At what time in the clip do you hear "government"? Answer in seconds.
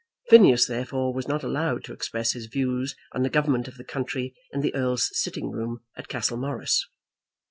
3.29-3.67